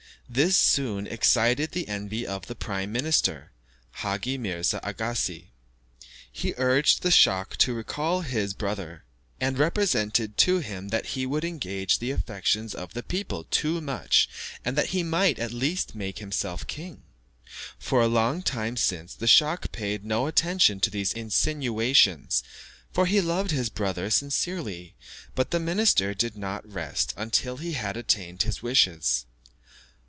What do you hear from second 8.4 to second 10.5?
brother, and represented